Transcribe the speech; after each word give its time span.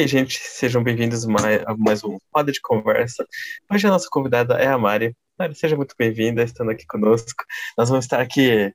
aí, 0.00 0.08
gente, 0.08 0.40
sejam 0.40 0.82
bem-vindos 0.82 1.26
a 1.26 1.76
mais 1.76 2.02
um 2.02 2.16
Roda 2.34 2.50
de 2.50 2.60
Conversa. 2.62 3.26
Hoje 3.70 3.86
a 3.86 3.90
nossa 3.90 4.08
convidada 4.10 4.54
é 4.54 4.66
a 4.66 4.78
Mari. 4.78 5.14
Mari, 5.38 5.54
seja 5.54 5.76
muito 5.76 5.94
bem-vinda, 5.98 6.42
estando 6.42 6.70
aqui 6.70 6.86
conosco. 6.86 7.44
Nós 7.76 7.90
vamos 7.90 8.06
estar 8.06 8.18
aqui, 8.18 8.72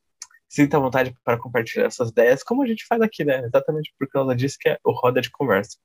sinta 0.47 0.79
vontade 0.79 1.15
para 1.23 1.39
compartilhar 1.39 1.87
essas 1.87 2.09
ideias, 2.11 2.43
como 2.43 2.61
a 2.61 2.67
gente 2.67 2.85
faz 2.85 3.01
aqui, 3.01 3.25
né? 3.25 3.43
Exatamente 3.43 3.91
por 3.97 4.07
causa 4.07 4.35
disso 4.35 4.57
que 4.59 4.69
é 4.69 4.77
o 4.83 4.91
Roda 4.91 5.19
de 5.19 5.31
Conversa. 5.31 5.77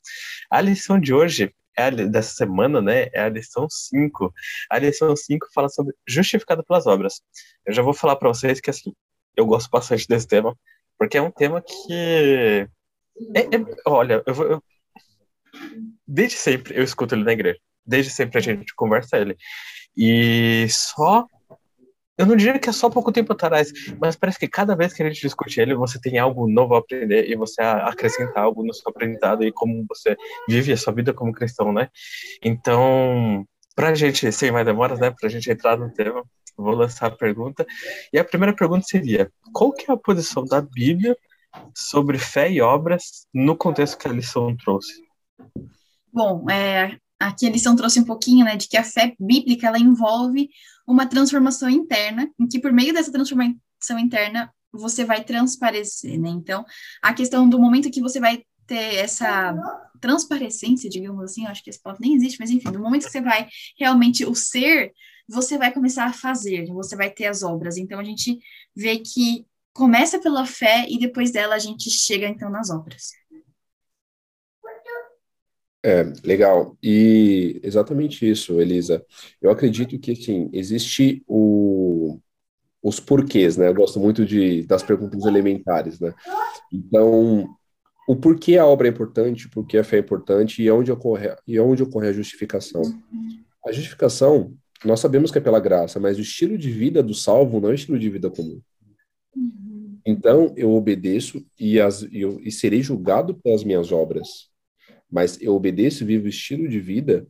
A 0.51 0.61
lição 0.61 1.01
de 1.01 1.15
hoje, 1.15 1.55
é 1.75 1.85
a, 1.85 1.91
dessa 1.91 2.35
semana, 2.35 2.83
né, 2.83 3.09
é 3.15 3.23
a 3.23 3.31
lição 3.31 3.67
5. 3.67 4.35
A 4.69 4.79
lição 4.79 5.17
5 5.17 5.47
fala 5.55 5.71
sobre 5.71 5.95
justificado 6.07 6.63
pelas 6.63 6.87
obras. 6.87 7.23
Eu 7.65 7.73
já 7.73 7.81
vou 7.81 7.95
falar 7.95 8.17
para 8.17 8.29
vocês 8.29 8.61
que, 8.61 8.69
assim, 8.69 8.93
eu 9.35 9.47
gosto 9.47 9.71
bastante 9.71 10.07
desse 10.07 10.29
tema, 10.29 10.55
porque 10.99 11.17
é 11.17 11.23
um 11.23 11.31
tema 11.31 11.63
que... 11.63 12.69
É, 13.35 13.41
é, 13.41 13.65
olha, 13.87 14.23
eu, 14.27 14.35
eu, 14.35 14.63
desde 16.11 16.37
sempre 16.37 16.77
eu 16.77 16.83
escuto 16.83 17.15
ele 17.15 17.25
na 17.25 17.33
igreja. 17.33 17.59
Desde 17.87 18.11
sempre 18.11 18.39
a 18.39 18.41
gente 18.41 18.75
conversa 18.75 19.17
ele. 19.17 19.37
E 19.97 20.67
só. 20.69 21.25
Eu 22.19 22.27
não 22.27 22.37
diria 22.37 22.59
que 22.59 22.69
é 22.69 22.73
só 22.73 22.91
pouco 22.91 23.11
tempo 23.11 23.33
atrás, 23.33 23.73
mas 23.99 24.15
parece 24.15 24.39
que 24.39 24.47
cada 24.47 24.77
vez 24.77 24.93
que 24.93 25.03
a 25.03 25.09
gente 25.09 25.23
discute 25.23 25.59
ele, 25.59 25.75
você 25.75 25.99
tem 25.99 26.19
algo 26.19 26.47
novo 26.47 26.75
a 26.75 26.79
aprender 26.79 27.31
e 27.31 27.35
você 27.35 27.63
acrescenta 27.63 28.39
algo 28.39 28.63
no 28.63 28.75
seu 28.75 28.91
aprendizado 28.91 29.43
e 29.43 29.51
como 29.51 29.87
você 29.89 30.15
vive 30.47 30.71
a 30.71 30.77
sua 30.77 30.93
vida 30.93 31.15
como 31.15 31.33
cristão, 31.33 31.73
né? 31.73 31.89
Então, 32.45 33.47
pra 33.75 33.95
gente, 33.95 34.31
sem 34.33 34.51
mais 34.53 34.67
demoras, 34.67 35.01
né, 35.01 35.11
pra 35.19 35.31
gente 35.31 35.51
entrar 35.51 35.79
no 35.79 35.91
tema, 35.95 36.23
vou 36.59 36.75
lançar 36.75 37.07
a 37.07 37.11
pergunta. 37.11 37.65
E 38.13 38.19
a 38.19 38.25
primeira 38.25 38.55
pergunta 38.55 38.85
seria: 38.87 39.33
qual 39.55 39.73
que 39.73 39.91
é 39.91 39.95
a 39.95 39.97
posição 39.97 40.45
da 40.45 40.61
Bíblia 40.61 41.17
sobre 41.75 42.19
fé 42.19 42.51
e 42.53 42.61
obras 42.61 43.27
no 43.33 43.57
contexto 43.57 43.97
que 43.97 44.07
a 44.07 44.13
lição 44.13 44.55
trouxe? 44.59 44.93
Bom, 46.13 46.49
é, 46.51 46.99
aqui 47.19 47.47
a 47.47 47.51
lição 47.51 47.77
trouxe 47.77 48.01
um 48.01 48.05
pouquinho, 48.05 48.45
né, 48.45 48.57
de 48.57 48.69
que 48.69 48.77
a 48.77 48.85
fé 48.85 49.15
bíblica, 49.19 49.67
ela 49.67 49.79
envolve 49.79 50.49
uma 50.87 51.07
transformação 51.07 51.69
interna, 51.69 52.29
em 52.39 52.49
que 52.49 52.59
por 52.59 52.73
meio 52.73 52.93
dessa 52.93 53.13
transformação 53.13 53.99
interna, 53.99 54.53
você 54.73 55.05
vai 55.05 55.23
transparecer, 55.25 56.19
né, 56.21 56.29
então, 56.29 56.65
a 57.03 57.13
questão 57.13 57.49
do 57.49 57.59
momento 57.59 57.91
que 57.91 58.01
você 58.01 58.19
vai 58.21 58.43
ter 58.67 58.97
essa 58.97 59.55
transparecência, 60.01 60.89
digamos 60.89 61.25
assim, 61.25 61.47
acho 61.47 61.63
que 61.63 61.71
esse 61.71 61.83
ponto 61.83 62.01
nem 62.01 62.15
existe, 62.15 62.39
mas 62.41 62.51
enfim, 62.51 62.71
do 62.71 62.79
momento 62.79 63.05
que 63.05 63.11
você 63.11 63.21
vai 63.21 63.49
realmente 63.79 64.25
o 64.25 64.35
ser, 64.35 64.93
você 65.29 65.59
vai 65.59 65.73
começar 65.73 66.07
a 66.07 66.13
fazer, 66.13 66.67
você 66.67 66.97
vai 66.97 67.11
ter 67.11 67.27
as 67.27 67.43
obras, 67.43 67.77
então 67.77 67.99
a 68.01 68.05
gente 68.05 68.39
vê 68.75 68.99
que 68.99 69.45
começa 69.73 70.19
pela 70.19 70.47
fé 70.47 70.87
e 70.89 70.99
depois 70.99 71.31
dela 71.31 71.55
a 71.55 71.59
gente 71.59 71.91
chega 71.91 72.27
então 72.27 72.51
nas 72.51 72.71
obras. 72.71 73.20
É, 75.83 76.05
legal. 76.25 76.77
E 76.83 77.59
exatamente 77.63 78.29
isso, 78.29 78.61
Elisa. 78.61 79.05
Eu 79.41 79.51
acredito 79.51 79.99
que, 79.99 80.13
assim, 80.13 80.51
existe 80.53 81.23
o, 81.27 82.19
os 82.83 83.01
porquês, 83.01 83.57
né? 83.57 83.69
Eu 83.69 83.75
gosto 83.75 83.99
muito 83.99 84.27
de, 84.27 84.63
das 84.65 84.83
perguntas 84.83 85.25
elementares, 85.25 85.99
né? 85.99 86.15
Então, 86.73 87.49
o 88.07 88.15
porquê 88.15 88.59
a 88.59 88.67
obra 88.67 88.89
é 88.89 88.91
importante, 88.91 89.49
porquê 89.49 89.79
a 89.79 89.85
fé 89.85 89.97
é 89.97 90.01
importante 90.01 90.63
e 90.63 90.71
onde 90.71 90.93
ocorre, 90.93 91.35
e 91.47 91.59
onde 91.59 91.83
ocorre 91.83 92.09
a 92.09 92.13
justificação. 92.13 92.83
A 93.67 93.73
justificação, 93.73 94.55
nós 94.85 95.01
sabemos 95.01 95.31
que 95.31 95.39
é 95.39 95.41
pela 95.41 95.61
graça, 95.61 95.99
mas 95.99 96.19
o 96.19 96.23
estilo 96.23 96.59
de 96.59 96.71
vida 96.71 97.03
do 97.03 97.15
salvo 97.15 97.59
não 97.59 97.71
é 97.71 97.73
o 97.73 97.75
estilo 97.75 97.99
de 97.99 98.11
vida 98.11 98.31
comum. 98.31 98.61
Então, 100.05 100.53
eu 100.57 100.73
obedeço 100.73 101.45
e, 101.59 101.81
as, 101.81 102.03
eu, 102.13 102.39
e 102.43 102.51
serei 102.51 102.83
julgado 102.83 103.35
pelas 103.35 103.65
minhas 103.65 103.93
obras 103.93 104.51
mas 105.11 105.41
eu 105.41 105.55
obedeço 105.55 106.05
e 106.05 106.07
vivo 106.07 106.29
estilo 106.29 106.69
de 106.69 106.81
vida 106.81 107.27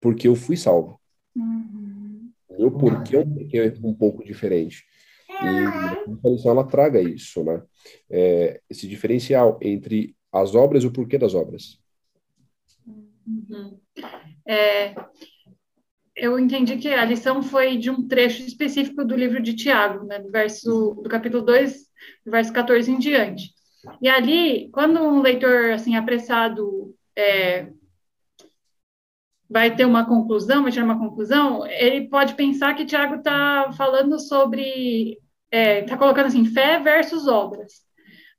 porque 0.00 0.28
eu 0.28 0.34
fui 0.34 0.56
salvo. 0.56 1.00
Uhum. 1.34 2.30
Meu 2.50 2.70
porquê 2.70 3.16
é 3.16 3.74
um 3.82 3.94
pouco 3.94 4.24
diferente. 4.24 4.84
E 5.28 6.24
a 6.26 6.28
lição 6.28 6.50
ela 6.50 6.66
traga 6.66 7.00
isso, 7.00 7.44
né? 7.44 7.62
É, 8.10 8.60
esse 8.68 8.88
diferencial 8.88 9.58
entre 9.62 10.16
as 10.32 10.54
obras 10.54 10.82
e 10.82 10.86
o 10.86 10.92
porquê 10.92 11.16
das 11.16 11.34
obras. 11.34 11.78
Uhum. 13.26 13.78
É, 14.46 14.94
eu 16.16 16.38
entendi 16.38 16.76
que 16.76 16.88
a 16.88 17.04
lição 17.04 17.42
foi 17.42 17.76
de 17.76 17.90
um 17.90 18.06
trecho 18.06 18.42
específico 18.42 19.04
do 19.04 19.16
livro 19.16 19.40
de 19.40 19.54
Tiago, 19.54 20.04
né, 20.04 20.18
do, 20.18 20.30
verso, 20.30 21.00
do 21.02 21.08
capítulo 21.08 21.44
2, 21.44 21.74
do 22.24 22.30
verso 22.30 22.52
14 22.52 22.90
em 22.90 22.98
diante. 22.98 23.52
E 24.02 24.08
ali, 24.08 24.68
quando 24.70 25.00
um 25.00 25.20
leitor 25.20 25.70
assim 25.70 25.96
apressado 25.96 26.94
é, 27.18 27.68
vai 29.50 29.74
ter 29.74 29.84
uma 29.84 30.06
conclusão, 30.06 30.62
vai 30.62 30.70
tirar 30.70 30.84
uma 30.84 30.98
conclusão, 30.98 31.66
ele 31.66 32.08
pode 32.08 32.34
pensar 32.34 32.74
que 32.74 32.84
Tiago 32.84 33.16
está 33.16 33.72
falando 33.76 34.20
sobre, 34.20 35.12
está 35.12 35.18
é, 35.50 35.82
tá 35.82 35.96
colocando 35.96 36.26
assim, 36.26 36.44
fé 36.44 36.78
versus 36.78 37.26
obras. 37.26 37.86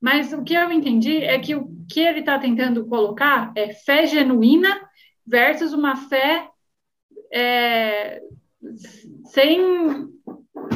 Mas 0.00 0.32
o 0.32 0.42
que 0.42 0.54
eu 0.54 0.72
entendi 0.72 1.18
é 1.18 1.38
que 1.38 1.54
o 1.54 1.68
que 1.90 2.00
ele 2.00 2.20
está 2.20 2.38
tentando 2.38 2.86
colocar 2.86 3.52
é 3.54 3.74
fé 3.74 4.06
genuína 4.06 4.80
versus 5.26 5.74
uma 5.74 5.94
fé 5.96 6.48
é, 7.32 8.22
sem 9.26 9.60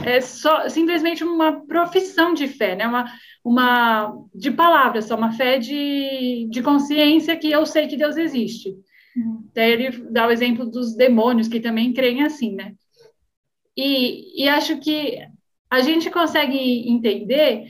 é 0.05 0.21
só 0.21 0.69
simplesmente 0.69 1.25
uma 1.25 1.65
profissão 1.67 2.35
de 2.35 2.47
fé, 2.49 2.77
né? 2.77 2.87
Uma, 2.87 3.11
uma 3.45 4.15
de 4.35 4.51
palavras, 4.51 5.07
só 5.07 5.17
uma 5.17 5.33
fé 5.33 5.59
de, 5.59 6.49
de 6.51 6.63
consciência 6.63 7.37
que 7.37 7.51
eu 7.51 7.65
sei 7.65 7.87
que 7.87 7.97
Deus 7.97 8.17
existe. 8.17 8.75
Uhum. 9.17 9.49
Daí 9.55 9.73
ele 9.73 9.91
dá 10.11 10.27
o 10.27 10.31
exemplo 10.31 10.67
dos 10.67 10.95
demônios 10.97 11.49
que 11.49 11.61
também 11.61 11.93
creem 11.93 12.23
assim, 12.23 12.55
né? 12.55 12.75
E, 13.77 14.43
e 14.43 14.49
acho 14.49 14.79
que 14.79 15.19
a 15.71 15.81
gente 15.81 16.11
consegue 16.11 16.89
entender 16.89 17.65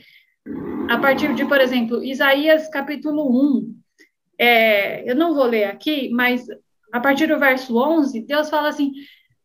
a 0.89 0.97
partir 0.97 1.33
de, 1.33 1.45
por 1.45 1.59
exemplo, 1.59 2.03
Isaías 2.03 2.69
capítulo 2.69 3.59
1. 3.59 3.75
É, 4.37 5.09
eu 5.09 5.15
não 5.15 5.33
vou 5.33 5.45
ler 5.45 5.65
aqui, 5.65 6.09
mas 6.09 6.45
a 6.91 6.99
partir 6.99 7.27
do 7.27 7.39
verso 7.39 7.77
11, 7.77 8.21
Deus 8.21 8.49
fala 8.49 8.69
assim: 8.69 8.91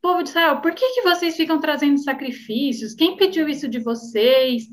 povo 0.01 0.23
de 0.23 0.31
Israel, 0.31 0.61
por 0.61 0.75
que, 0.75 0.95
que 0.95 1.03
vocês 1.03 1.37
ficam 1.37 1.61
trazendo 1.61 1.99
sacrifícios? 1.99 2.95
Quem 2.95 3.17
pediu 3.17 3.49
isso 3.49 3.69
de 3.69 3.79
vocês? 3.79 4.65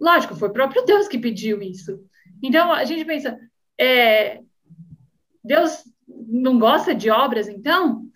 Lógico, 0.00 0.34
foi 0.34 0.48
o 0.48 0.52
próprio 0.52 0.84
Deus 0.84 1.08
que 1.08 1.18
pediu 1.18 1.62
isso. 1.62 1.98
Então, 2.42 2.72
a 2.72 2.84
gente 2.84 3.04
pensa, 3.04 3.38
é, 3.78 4.40
Deus 5.42 5.84
não 6.06 6.58
gosta 6.58 6.94
de 6.94 7.10
obras, 7.10 7.48
então? 7.48 8.06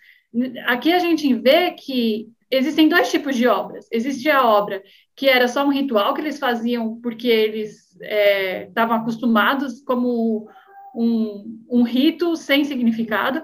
Aqui 0.67 0.93
a 0.93 0.99
gente 0.99 1.33
vê 1.35 1.73
que 1.73 2.29
existem 2.51 2.89
dois 2.89 3.11
tipos 3.11 3.37
de 3.37 3.47
obras. 3.47 3.87
Existe 3.91 4.29
a 4.31 4.45
obra 4.45 4.83
que 5.17 5.29
era 5.29 5.49
só 5.49 5.65
um 5.65 5.71
ritual 5.71 6.15
que 6.15 6.21
eles 6.21 6.39
faziam 6.39 7.01
porque 7.01 7.29
eles 7.29 7.97
é, 8.01 8.65
estavam 8.65 8.97
acostumados 8.97 9.81
como 9.83 10.49
um, 10.95 11.65
um 11.69 11.83
rito 11.83 12.37
sem 12.37 12.65
significado. 12.65 13.43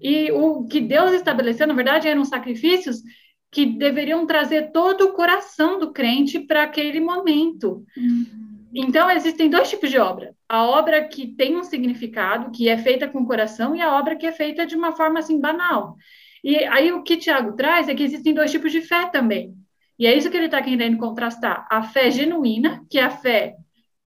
E 0.00 0.30
o 0.32 0.66
que 0.66 0.80
Deus 0.80 1.12
estabeleceu, 1.12 1.66
na 1.66 1.74
verdade, 1.74 2.08
eram 2.08 2.24
sacrifícios 2.24 3.02
que 3.50 3.66
deveriam 3.66 4.26
trazer 4.26 4.70
todo 4.72 5.06
o 5.06 5.12
coração 5.12 5.78
do 5.78 5.92
crente 5.92 6.38
para 6.40 6.62
aquele 6.62 7.00
momento. 7.00 7.84
Uhum. 7.96 8.26
Então, 8.74 9.10
existem 9.10 9.48
dois 9.48 9.70
tipos 9.70 9.90
de 9.90 9.98
obra. 9.98 10.34
A 10.48 10.64
obra 10.64 11.02
que 11.08 11.26
tem 11.26 11.56
um 11.56 11.64
significado, 11.64 12.50
que 12.50 12.68
é 12.68 12.76
feita 12.76 13.08
com 13.08 13.20
o 13.20 13.26
coração, 13.26 13.74
e 13.74 13.80
a 13.80 13.98
obra 13.98 14.16
que 14.16 14.26
é 14.26 14.32
feita 14.32 14.66
de 14.66 14.76
uma 14.76 14.94
forma 14.94 15.18
assim 15.18 15.40
banal. 15.40 15.96
E 16.44 16.56
aí 16.64 16.92
o 16.92 17.02
que 17.02 17.16
Tiago 17.16 17.56
traz 17.56 17.88
é 17.88 17.94
que 17.94 18.02
existem 18.02 18.34
dois 18.34 18.50
tipos 18.50 18.70
de 18.70 18.82
fé 18.82 19.06
também. 19.06 19.54
E 19.98 20.06
é 20.06 20.16
isso 20.16 20.30
que 20.30 20.36
ele 20.36 20.46
está 20.46 20.62
querendo 20.62 20.98
contrastar: 20.98 21.66
a 21.70 21.82
fé 21.82 22.10
genuína, 22.10 22.84
que 22.88 22.98
é 22.98 23.04
a 23.04 23.10
fé 23.10 23.56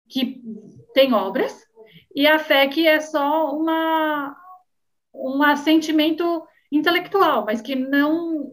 que 0.08 0.40
tem 0.94 1.12
obras, 1.12 1.54
e 2.14 2.26
a 2.26 2.38
fé 2.38 2.66
que 2.68 2.86
é 2.86 3.00
só 3.00 3.54
uma, 3.54 4.34
um 5.14 5.42
assentimento 5.42 6.42
intelectual, 6.70 7.44
mas 7.44 7.60
que 7.60 7.74
não 7.74 8.50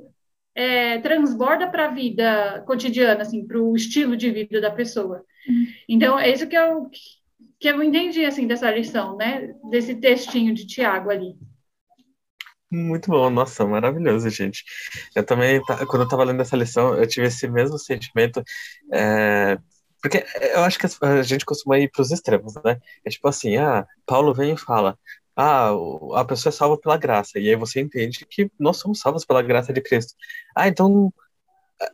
é, 0.53 1.00
transborda 1.00 1.67
para 1.69 1.85
a 1.85 1.94
vida 1.94 2.63
cotidiana, 2.67 3.21
assim, 3.21 3.45
para 3.45 3.59
o 3.59 3.75
estilo 3.75 4.17
de 4.17 4.29
vida 4.29 4.59
da 4.59 4.71
pessoa. 4.71 5.23
Uhum. 5.47 5.67
Então, 5.88 6.19
é 6.19 6.29
isso 6.29 6.47
que 6.47 6.57
eu, 6.57 6.89
que 7.59 7.67
eu 7.67 7.81
entendi, 7.81 8.25
assim, 8.25 8.45
dessa 8.45 8.69
lição, 8.69 9.15
né? 9.15 9.53
Desse 9.69 9.95
textinho 9.95 10.53
de 10.53 10.67
Tiago 10.67 11.09
ali. 11.09 11.35
Muito 12.71 13.09
bom, 13.09 13.29
nossa, 13.31 13.65
maravilhoso, 13.65 14.29
gente. 14.29 14.63
Eu 15.15 15.25
também, 15.25 15.59
quando 15.88 16.01
eu 16.01 16.03
estava 16.03 16.23
lendo 16.23 16.41
essa 16.41 16.56
lição, 16.56 16.94
eu 16.95 17.07
tive 17.07 17.25
esse 17.25 17.47
mesmo 17.47 17.79
sentimento, 17.79 18.44
é, 18.94 19.57
porque 20.01 20.23
eu 20.53 20.61
acho 20.61 20.77
que 20.77 20.85
a 21.01 21.23
gente 21.23 21.45
costuma 21.45 21.79
ir 21.79 21.89
para 21.89 22.01
os 22.01 22.11
extremos, 22.11 22.53
né? 22.63 22.79
É 23.03 23.09
tipo 23.09 23.27
assim, 23.27 23.57
ah, 23.57 23.88
Paulo 24.06 24.33
vem 24.33 24.53
e 24.53 24.57
fala, 24.57 24.97
ah, 25.41 25.71
a 26.15 26.25
pessoa 26.25 26.51
é 26.51 26.53
salva 26.53 26.77
pela 26.77 26.97
graça. 26.97 27.39
E 27.39 27.50
aí 27.50 27.56
você 27.56 27.80
entende 27.80 28.25
que 28.25 28.51
nós 28.59 28.77
somos 28.77 29.00
salvos 29.00 29.24
pela 29.24 29.41
graça 29.41 29.71
de 29.71 29.80
Cristo. 29.81 30.13
Ah, 30.56 30.68
então 30.68 31.13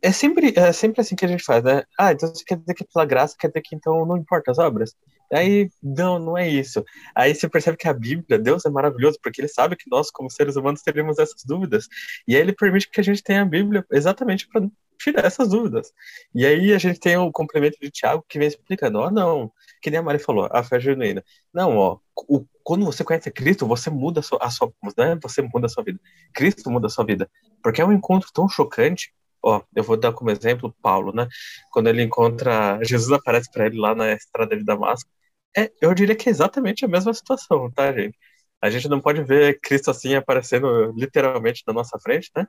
é 0.01 0.12
sempre, 0.12 0.51
é 0.57 0.74
sempre 0.74 1.01
assim 1.01 1.15
que 1.15 1.25
a 1.25 1.27
gente 1.27 1.44
faz, 1.44 1.63
né? 1.63 1.83
Ah, 2.00 2.12
então 2.12 2.27
você 2.30 2.44
quer 2.44 2.57
dizer 2.57 2.74
que 2.74 2.86
pela 2.86 3.06
graça 3.06 3.36
quer 3.39 3.50
dizer 3.50 3.62
que 3.62 3.75
então 3.75 4.03
não 4.06 4.18
importa 4.18 4.50
as 4.51 4.57
obras? 4.57 4.95
Aí, 5.31 5.69
não, 5.81 6.19
não 6.19 6.38
é 6.38 6.48
isso. 6.48 6.83
Aí 7.16 7.33
você 7.33 7.50
percebe 7.50 7.77
que 7.77 7.88
a 7.88 7.94
Bíblia, 7.94 8.39
Deus 8.39 8.66
é 8.66 8.69
maravilhoso, 8.69 9.19
porque 9.22 9.42
ele 9.42 9.48
sabe 9.48 9.75
que 9.75 9.89
nós, 9.89 10.12
como 10.12 10.30
seres 10.30 10.56
humanos, 10.56 10.81
teremos 10.81 11.19
essas 11.19 11.44
dúvidas. 11.44 11.88
E 12.27 12.36
aí 12.36 12.42
ele 12.42 12.54
permite 12.54 12.89
que 12.89 13.00
a 13.00 13.04
gente 13.04 13.24
tenha 13.24 13.42
a 13.42 13.45
Bíblia 13.45 13.86
exatamente 13.92 14.48
para 14.48 14.68
tirar 14.98 15.25
essas 15.25 15.50
dúvidas. 15.50 15.92
E 16.33 16.45
aí 16.45 16.74
a 16.74 16.77
gente 16.77 17.00
tem 17.00 17.18
o 17.18 17.31
complemento 17.31 17.77
de 17.81 17.89
Tiago 17.92 18.25
que 18.27 18.39
vem 18.39 18.48
explicando, 18.48 19.00
ó, 19.00 19.12
não, 19.12 19.51
que 19.81 19.89
nem 19.89 20.00
a 20.00 20.04
Mari 20.04 20.19
falou, 20.19 20.48
a 20.51 20.63
fé 20.63 20.80
genuína. 20.80 21.24
Não, 21.54 21.77
ó, 21.77 22.00
o, 22.27 22.45
quando 22.63 22.86
você 22.86 23.04
conhece 23.04 23.30
Cristo, 23.31 23.68
você 23.68 23.89
muda 23.89 24.19
a 24.19 24.24
sua, 24.24 24.39
a 24.42 24.50
sua, 24.50 24.74
né? 24.98 25.18
Você 25.22 25.42
muda 25.42 25.68
a 25.68 25.69
sua 25.69 25.83
vida. 25.83 26.00
Cristo 26.33 26.69
muda 26.72 26.88
a 26.88 26.89
sua 26.89 27.06
vida. 27.06 27.30
Porque 27.62 27.81
é 27.81 27.86
um 27.86 27.94
encontro 27.94 28.30
tão 28.33 28.48
chocante 28.50 29.13
ó, 29.45 29.62
eu 29.75 29.83
vou 29.83 29.95
dar 29.97 30.12
como 30.13 30.31
exemplo 30.31 30.75
Paulo, 30.81 31.13
né? 31.13 31.27
Quando 31.71 31.88
ele 31.88 32.01
encontra, 32.03 32.80
Jesus 32.83 33.12
aparece 33.12 33.51
para 33.51 33.68
ele 33.68 33.77
lá 33.80 33.94
na 33.95 34.13
estrada 34.13 34.57
de 34.57 34.63
Damasco. 34.63 35.09
É, 35.57 35.71
eu 35.81 35.94
diria 35.94 36.15
que 36.15 36.27
é 36.30 36.31
exatamente 36.31 36.83
a 36.86 36.88
mesma 36.88 37.13
situação, 37.13 37.71
tá, 37.71 37.94
gente? 37.94 38.18
A 38.62 38.69
gente 38.69 38.89
não 38.89 39.00
pode 39.01 39.24
ver 39.24 39.59
Cristo 39.62 39.92
assim 39.92 40.15
aparecendo 40.15 40.92
literalmente 40.97 41.63
na 41.68 41.74
nossa 41.74 42.00
frente, 42.00 42.31
né? 42.36 42.47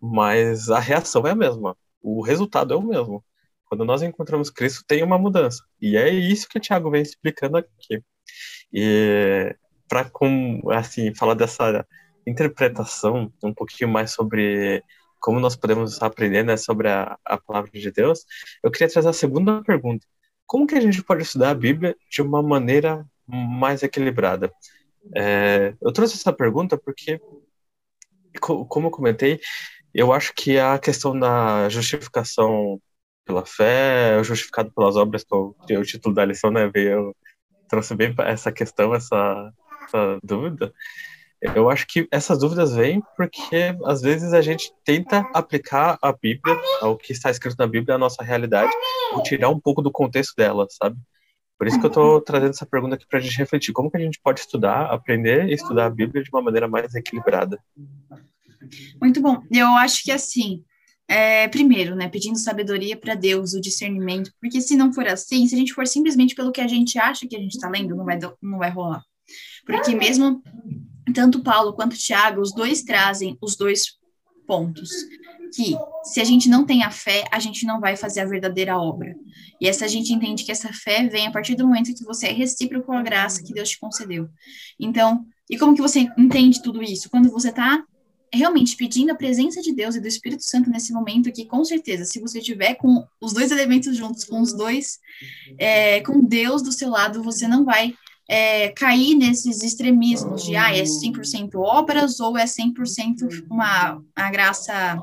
Mas 0.00 0.70
a 0.70 0.78
reação 0.80 1.26
é 1.26 1.30
a 1.32 1.34
mesma. 1.34 1.76
O 2.02 2.22
resultado 2.22 2.74
é 2.74 2.76
o 2.76 2.82
mesmo. 2.82 3.24
Quando 3.66 3.84
nós 3.84 4.02
encontramos 4.02 4.50
Cristo, 4.50 4.84
tem 4.86 5.02
uma 5.02 5.18
mudança. 5.18 5.62
E 5.80 5.96
é 5.96 6.10
isso 6.10 6.48
que 6.48 6.58
o 6.58 6.60
Tiago 6.60 6.90
vem 6.90 7.02
explicando 7.02 7.56
aqui. 7.56 8.02
E 8.72 9.56
para 9.88 10.10
assim 10.76 11.14
falar 11.14 11.34
dessa 11.34 11.86
interpretação 12.26 13.32
um 13.42 13.54
pouquinho 13.54 13.90
mais 13.90 14.12
sobre 14.12 14.82
como 15.24 15.40
nós 15.40 15.56
podemos 15.56 16.02
aprender 16.02 16.44
né, 16.44 16.54
sobre 16.54 16.86
a, 16.86 17.18
a 17.24 17.38
palavra 17.38 17.70
de 17.72 17.90
Deus, 17.90 18.26
eu 18.62 18.70
queria 18.70 18.90
trazer 18.90 19.08
a 19.08 19.12
segunda 19.14 19.62
pergunta. 19.62 20.06
Como 20.44 20.66
que 20.66 20.74
a 20.74 20.80
gente 20.80 21.02
pode 21.02 21.22
estudar 21.22 21.48
a 21.48 21.54
Bíblia 21.54 21.96
de 22.10 22.20
uma 22.20 22.42
maneira 22.42 23.06
mais 23.26 23.82
equilibrada? 23.82 24.52
É, 25.16 25.74
eu 25.80 25.90
trouxe 25.94 26.16
essa 26.16 26.30
pergunta 26.30 26.76
porque, 26.76 27.18
como 28.38 28.88
eu 28.88 28.90
comentei, 28.90 29.40
eu 29.94 30.12
acho 30.12 30.34
que 30.34 30.58
a 30.58 30.78
questão 30.78 31.18
da 31.18 31.70
justificação 31.70 32.78
pela 33.24 33.46
fé, 33.46 34.22
justificado 34.22 34.70
pelas 34.72 34.94
obras, 34.94 35.24
que 35.66 35.72
é 35.72 35.78
o 35.78 35.84
título 35.84 36.14
da 36.14 36.26
lição, 36.26 36.50
né, 36.50 36.68
veio, 36.68 37.16
trouxe 37.66 37.94
bem 37.94 38.14
essa 38.18 38.52
questão, 38.52 38.94
essa, 38.94 39.50
essa 39.86 40.18
dúvida. 40.22 40.70
Eu 41.40 41.68
acho 41.68 41.86
que 41.86 42.08
essas 42.10 42.38
dúvidas 42.38 42.74
vêm 42.74 43.02
porque 43.16 43.76
às 43.84 44.00
vezes 44.00 44.32
a 44.32 44.40
gente 44.40 44.72
tenta 44.84 45.28
aplicar 45.34 45.98
a 46.00 46.12
Bíblia, 46.12 46.56
ao 46.80 46.96
que 46.96 47.12
está 47.12 47.30
escrito 47.30 47.56
na 47.58 47.66
Bíblia, 47.66 47.96
à 47.96 47.98
nossa 47.98 48.22
realidade, 48.22 48.72
ou 49.12 49.22
tirar 49.22 49.50
um 49.50 49.60
pouco 49.60 49.82
do 49.82 49.90
contexto 49.90 50.34
dela, 50.36 50.66
sabe? 50.70 50.96
Por 51.58 51.68
isso 51.68 51.78
que 51.78 51.86
eu 51.86 51.88
estou 51.88 52.20
trazendo 52.20 52.50
essa 52.50 52.66
pergunta 52.66 52.94
aqui 52.94 53.06
para 53.06 53.18
a 53.18 53.22
gente 53.22 53.38
refletir. 53.38 53.72
Como 53.72 53.90
que 53.90 53.96
a 53.96 54.00
gente 54.00 54.20
pode 54.22 54.40
estudar, 54.40 54.86
aprender 54.86 55.48
e 55.48 55.54
estudar 55.54 55.86
a 55.86 55.90
Bíblia 55.90 56.22
de 56.22 56.30
uma 56.30 56.42
maneira 56.42 56.66
mais 56.66 56.94
equilibrada? 56.94 57.58
Muito 59.00 59.20
bom. 59.20 59.42
Eu 59.52 59.68
acho 59.68 60.02
que 60.02 60.10
assim, 60.10 60.64
é, 61.06 61.46
primeiro, 61.48 61.94
né, 61.94 62.08
pedindo 62.08 62.38
sabedoria 62.38 62.96
para 62.96 63.14
Deus, 63.14 63.52
o 63.52 63.60
discernimento, 63.60 64.32
porque 64.40 64.60
se 64.60 64.74
não 64.76 64.92
for 64.92 65.06
assim, 65.06 65.46
se 65.46 65.54
a 65.54 65.58
gente 65.58 65.74
for 65.74 65.86
simplesmente 65.86 66.34
pelo 66.34 66.50
que 66.50 66.60
a 66.60 66.66
gente 66.66 66.98
acha 66.98 67.26
que 67.28 67.36
a 67.36 67.40
gente 67.40 67.54
está 67.54 67.68
lendo, 67.68 67.94
não 67.94 68.04
vai, 68.04 68.18
não 68.42 68.58
vai 68.58 68.70
rolar. 68.70 69.02
Porque 69.66 69.94
mesmo 69.94 70.42
tanto 71.12 71.42
Paulo 71.42 71.72
quanto 71.72 71.96
Tiago, 71.96 72.40
os 72.40 72.54
dois 72.54 72.82
trazem 72.82 73.36
os 73.40 73.56
dois 73.56 73.98
pontos. 74.46 74.90
Que 75.54 75.76
se 76.02 76.20
a 76.20 76.24
gente 76.24 76.48
não 76.48 76.64
tem 76.64 76.82
a 76.82 76.90
fé, 76.90 77.24
a 77.30 77.38
gente 77.38 77.64
não 77.64 77.80
vai 77.80 77.96
fazer 77.96 78.20
a 78.20 78.26
verdadeira 78.26 78.76
obra. 78.78 79.14
E 79.60 79.68
essa 79.68 79.86
gente 79.86 80.12
entende 80.12 80.44
que 80.44 80.50
essa 80.50 80.72
fé 80.72 81.06
vem 81.06 81.26
a 81.26 81.30
partir 81.30 81.54
do 81.54 81.66
momento 81.66 81.94
que 81.94 82.04
você 82.04 82.26
é 82.26 82.32
recíproco 82.32 82.92
a 82.92 83.02
graça 83.02 83.42
que 83.42 83.52
Deus 83.52 83.70
te 83.70 83.78
concedeu. 83.78 84.28
Então, 84.78 85.24
e 85.48 85.56
como 85.56 85.74
que 85.74 85.82
você 85.82 86.08
entende 86.18 86.62
tudo 86.62 86.82
isso? 86.82 87.08
Quando 87.08 87.30
você 87.30 87.50
está 87.50 87.84
realmente 88.32 88.76
pedindo 88.76 89.12
a 89.12 89.14
presença 89.14 89.62
de 89.62 89.72
Deus 89.72 89.94
e 89.94 90.00
do 90.00 90.08
Espírito 90.08 90.42
Santo 90.42 90.68
nesse 90.68 90.92
momento 90.92 91.32
que 91.32 91.46
com 91.46 91.64
certeza, 91.64 92.04
se 92.04 92.20
você 92.20 92.40
tiver 92.40 92.74
com 92.74 93.06
os 93.20 93.32
dois 93.32 93.52
elementos 93.52 93.96
juntos, 93.96 94.24
com 94.24 94.40
os 94.40 94.52
dois, 94.52 94.98
é, 95.56 96.00
com 96.00 96.20
Deus 96.20 96.62
do 96.62 96.72
seu 96.72 96.90
lado, 96.90 97.22
você 97.22 97.46
não 97.46 97.64
vai 97.64 97.94
é, 98.28 98.70
cair 98.70 99.14
nesses 99.14 99.62
extremismos 99.62 100.44
de 100.44 100.56
ah, 100.56 100.74
é 100.74 100.82
100% 100.82 101.54
obras 101.56 102.20
ou 102.20 102.38
é 102.38 102.44
100% 102.44 103.46
uma 103.50 104.02
a 104.14 104.30
graça, 104.30 105.02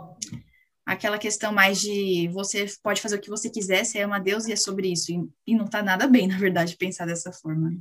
aquela 0.85 1.17
questão 1.17 1.53
mais 1.53 1.79
de 1.79 2.27
você 2.29 2.65
pode 2.81 3.01
fazer 3.01 3.17
o 3.17 3.21
que 3.21 3.29
você 3.29 3.49
quiser, 3.49 3.85
você 3.85 3.99
é 3.99 4.05
uma 4.05 4.19
Deus 4.19 4.47
e 4.47 4.53
é 4.53 4.55
sobre 4.55 4.91
isso. 4.91 5.11
E, 5.11 5.29
e 5.47 5.55
não 5.55 5.65
está 5.65 5.83
nada 5.83 6.07
bem, 6.07 6.27
na 6.27 6.37
verdade, 6.37 6.77
pensar 6.77 7.05
dessa 7.05 7.31
forma. 7.31 7.71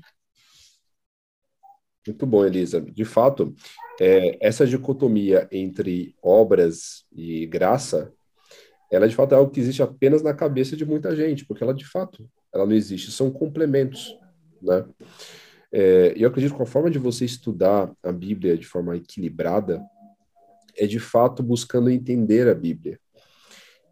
Muito 2.07 2.27
bom, 2.27 2.45
Elisa. 2.45 2.81
De 2.81 3.05
fato, 3.05 3.55
é, 4.01 4.37
essa 4.41 4.67
dicotomia 4.67 5.49
entre 5.53 6.15
obras 6.23 7.05
e 7.13 7.47
graça, 7.47 8.13
ela 8.91 9.09
de 9.09 9.15
fato 9.15 9.33
é 9.33 9.39
algo 9.39 9.53
que 9.53 9.61
existe 9.61 9.83
apenas 9.83 10.23
na 10.23 10.35
cabeça 10.35 10.77
de 10.77 10.85
muita 10.85 11.15
gente, 11.15 11.45
porque 11.45 11.63
ela 11.63 11.75
de 11.75 11.87
fato, 11.87 12.29
ela 12.53 12.67
não 12.67 12.73
existe, 12.73 13.13
são 13.13 13.31
complementos 13.31 14.19
né? 14.63 14.85
É, 15.73 16.15
eu 16.17 16.29
acredito 16.29 16.57
que 16.57 16.63
a 16.63 16.67
forma 16.67 16.91
de 16.91 16.99
você 16.99 17.25
estudar 17.25 17.93
a 18.03 18.11
Bíblia 18.11 18.59
de 18.59 18.67
forma 18.67 18.97
equilibrada 18.97 19.81
é 20.77 20.87
de 20.87 20.99
fato 20.99 21.43
buscando 21.43 21.91
entender 21.91 22.49
a 22.49 22.55
Bíblia. 22.55 22.99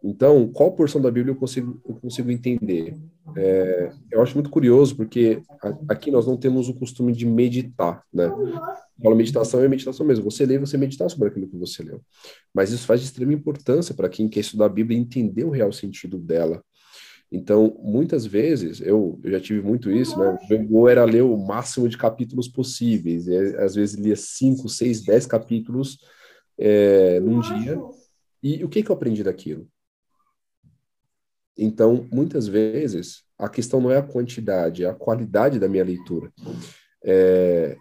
Então, 0.01 0.47
qual 0.47 0.71
porção 0.71 1.01
da 1.01 1.11
Bíblia 1.11 1.33
eu 1.33 1.37
consigo, 1.37 1.81
eu 1.87 1.95
consigo 1.95 2.31
entender? 2.31 2.95
É, 3.35 3.91
eu 4.11 4.21
acho 4.21 4.33
muito 4.33 4.49
curioso, 4.49 4.95
porque 4.95 5.41
aqui 5.89 6.09
nós 6.09 6.25
não 6.25 6.37
temos 6.37 6.69
o 6.69 6.73
costume 6.73 7.11
de 7.11 7.25
meditar, 7.25 8.03
né? 8.13 8.29
Fala 9.01 9.15
meditação 9.15 9.61
é 9.61 9.67
meditação 9.67 10.05
mesmo. 10.05 10.23
Você 10.23 10.45
lê, 10.45 10.57
você 10.57 10.77
meditar 10.77 11.09
sobre 11.09 11.27
aquilo 11.27 11.47
que 11.47 11.57
você 11.57 11.83
leu. 11.83 12.01
Mas 12.53 12.71
isso 12.71 12.85
faz 12.85 13.01
de 13.01 13.07
extrema 13.07 13.33
importância 13.33 13.93
para 13.93 14.09
quem 14.09 14.29
quer 14.29 14.39
estudar 14.39 14.65
a 14.65 14.69
Bíblia 14.69 14.97
e 14.97 15.01
entender 15.01 15.43
o 15.43 15.49
real 15.49 15.71
sentido 15.71 16.17
dela. 16.17 16.63
Então, 17.31 17.77
muitas 17.79 18.25
vezes, 18.25 18.81
eu, 18.81 19.19
eu 19.23 19.31
já 19.31 19.39
tive 19.39 19.61
muito 19.61 19.91
isso, 19.91 20.17
né? 20.17 20.37
Meu 20.49 20.65
gol 20.65 20.89
era 20.89 21.03
ler 21.03 21.21
o 21.21 21.37
máximo 21.37 21.87
de 21.87 21.97
capítulos 21.97 22.47
possíveis. 22.47 23.27
E, 23.27 23.35
às 23.57 23.75
vezes 23.75 23.95
lia 23.95 24.15
5, 24.15 24.67
6, 24.67 25.03
10 25.03 25.25
capítulos 25.27 25.99
é, 26.57 27.19
num 27.19 27.39
dia. 27.39 27.79
E 28.41 28.63
o 28.63 28.69
que, 28.69 28.81
que 28.81 28.89
eu 28.89 28.95
aprendi 28.95 29.23
daquilo? 29.23 29.67
Então, 31.55 32.07
muitas 32.11 32.47
vezes, 32.47 33.23
a 33.37 33.47
questão 33.47 33.79
não 33.79 33.91
é 33.91 33.97
a 33.97 34.03
quantidade, 34.03 34.83
é 34.83 34.89
a 34.89 34.93
qualidade 34.93 35.59
da 35.59 35.67
minha 35.67 35.83
leitura. 35.83 36.31
É, 37.03 37.77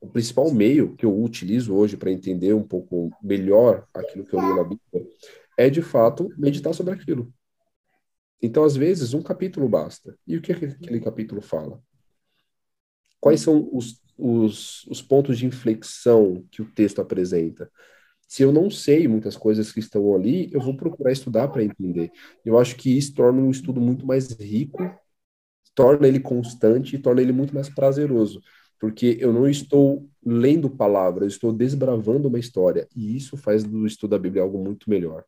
o 0.00 0.06
principal 0.06 0.52
meio 0.52 0.94
que 0.94 1.06
eu 1.06 1.22
utilizo 1.22 1.74
hoje 1.74 1.96
para 1.96 2.10
entender 2.10 2.52
um 2.52 2.62
pouco 2.62 3.10
melhor 3.22 3.86
aquilo 3.94 4.24
que 4.24 4.34
eu 4.34 4.40
li 4.40 4.54
na 4.54 4.62
Bíblia 4.62 5.08
é, 5.56 5.70
de 5.70 5.80
fato, 5.80 6.28
meditar 6.36 6.74
sobre 6.74 6.92
aquilo. 6.92 7.32
Então, 8.44 8.62
às 8.62 8.76
vezes, 8.76 9.14
um 9.14 9.22
capítulo 9.22 9.66
basta. 9.66 10.14
E 10.26 10.36
o 10.36 10.42
que 10.42 10.52
aquele 10.52 11.00
capítulo 11.00 11.40
fala? 11.40 11.82
Quais 13.18 13.40
são 13.40 13.70
os, 13.72 14.02
os, 14.18 14.84
os 14.86 15.00
pontos 15.00 15.38
de 15.38 15.46
inflexão 15.46 16.44
que 16.50 16.60
o 16.60 16.70
texto 16.70 17.00
apresenta? 17.00 17.70
Se 18.28 18.42
eu 18.42 18.52
não 18.52 18.68
sei 18.70 19.08
muitas 19.08 19.34
coisas 19.34 19.72
que 19.72 19.80
estão 19.80 20.14
ali, 20.14 20.50
eu 20.52 20.60
vou 20.60 20.76
procurar 20.76 21.10
estudar 21.10 21.48
para 21.48 21.64
entender. 21.64 22.10
Eu 22.44 22.58
acho 22.58 22.76
que 22.76 22.94
isso 22.98 23.14
torna 23.14 23.40
um 23.40 23.50
estudo 23.50 23.80
muito 23.80 24.06
mais 24.06 24.30
rico, 24.32 24.78
torna 25.74 26.06
ele 26.06 26.20
constante 26.20 26.96
e 26.96 26.98
torna 26.98 27.22
ele 27.22 27.32
muito 27.32 27.54
mais 27.54 27.70
prazeroso, 27.70 28.42
porque 28.78 29.16
eu 29.20 29.32
não 29.32 29.48
estou 29.48 30.06
lendo 30.24 30.68
palavras, 30.70 31.32
estou 31.32 31.52
desbravando 31.52 32.28
uma 32.28 32.38
história, 32.38 32.86
e 32.94 33.16
isso 33.16 33.36
faz 33.38 33.64
do 33.64 33.86
estudo 33.86 34.10
da 34.10 34.18
Bíblia 34.18 34.42
algo 34.42 34.58
muito 34.62 34.90
melhor. 34.90 35.24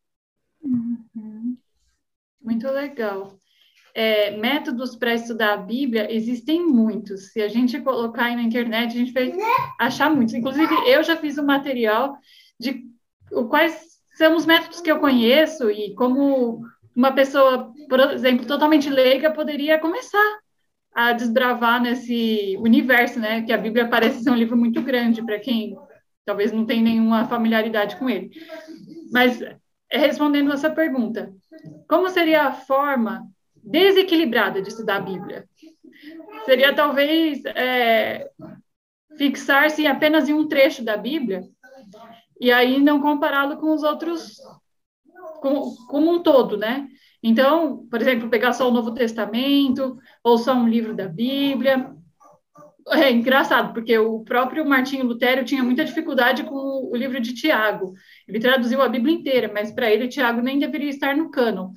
Muito 2.46 2.70
legal. 2.70 3.36
É, 3.92 4.36
métodos 4.36 4.94
para 4.94 5.14
estudar 5.14 5.54
a 5.54 5.56
Bíblia 5.56 6.06
existem 6.14 6.64
muitos. 6.64 7.32
Se 7.32 7.42
a 7.42 7.48
gente 7.48 7.80
colocar 7.80 8.26
aí 8.26 8.36
na 8.36 8.42
internet, 8.42 8.92
a 8.92 8.98
gente 8.98 9.12
vai 9.12 9.32
achar 9.80 10.08
muitos. 10.08 10.32
Inclusive, 10.32 10.72
eu 10.86 11.02
já 11.02 11.16
fiz 11.16 11.36
um 11.38 11.44
material 11.44 12.16
de 12.58 12.84
quais 13.48 13.98
são 14.14 14.36
os 14.36 14.46
métodos 14.46 14.80
que 14.80 14.90
eu 14.90 15.00
conheço 15.00 15.68
e 15.70 15.92
como 15.94 16.62
uma 16.94 17.10
pessoa, 17.10 17.72
por 17.88 17.98
exemplo, 17.98 18.46
totalmente 18.46 18.88
leiga 18.88 19.32
poderia 19.32 19.80
começar 19.80 20.38
a 20.94 21.12
desbravar 21.12 21.82
nesse 21.82 22.56
universo, 22.60 23.18
né? 23.18 23.42
Que 23.42 23.52
a 23.52 23.58
Bíblia 23.58 23.88
parece 23.88 24.22
ser 24.22 24.30
um 24.30 24.36
livro 24.36 24.56
muito 24.56 24.80
grande 24.82 25.20
para 25.20 25.40
quem 25.40 25.76
talvez 26.24 26.52
não 26.52 26.64
tem 26.64 26.80
nenhuma 26.80 27.26
familiaridade 27.26 27.96
com 27.96 28.08
ele. 28.08 28.30
Mas 29.10 29.40
respondendo 29.90 30.52
essa 30.52 30.70
pergunta, 30.70 31.32
como 31.88 32.08
seria 32.08 32.44
a 32.44 32.52
forma 32.52 33.26
desequilibrada 33.62 34.62
de 34.62 34.68
estudar 34.68 34.96
a 34.96 35.00
Bíblia? 35.00 35.48
Seria 36.44 36.74
talvez 36.74 37.44
é, 37.46 38.28
fixar-se 39.16 39.86
apenas 39.86 40.28
em 40.28 40.34
um 40.34 40.46
trecho 40.46 40.84
da 40.84 40.96
Bíblia 40.96 41.42
e 42.40 42.52
aí 42.52 42.78
não 42.78 43.00
compará-lo 43.00 43.56
com 43.56 43.74
os 43.74 43.82
outros 43.82 44.36
como, 45.40 45.74
como 45.86 46.10
um 46.10 46.22
todo, 46.22 46.56
né? 46.56 46.88
Então, 47.22 47.86
por 47.88 48.00
exemplo, 48.00 48.28
pegar 48.28 48.52
só 48.52 48.68
o 48.68 48.72
Novo 48.72 48.92
Testamento 48.92 49.98
ou 50.22 50.38
só 50.38 50.54
um 50.54 50.68
livro 50.68 50.94
da 50.94 51.08
Bíblia. 51.08 51.94
É 52.88 53.10
engraçado, 53.10 53.72
porque 53.72 53.98
o 53.98 54.20
próprio 54.20 54.64
Martinho 54.64 55.04
Lutero 55.04 55.44
tinha 55.44 55.62
muita 55.62 55.84
dificuldade 55.84 56.44
com 56.44 56.88
o 56.88 56.94
livro 56.94 57.20
de 57.20 57.34
Tiago. 57.34 57.94
Ele 58.28 58.38
traduziu 58.38 58.80
a 58.80 58.88
Bíblia 58.88 59.14
inteira, 59.14 59.50
mas 59.52 59.72
para 59.72 59.90
ele 59.90 60.06
Tiago 60.06 60.40
nem 60.40 60.58
deveria 60.58 60.90
estar 60.90 61.16
no 61.16 61.28
cânon, 61.30 61.72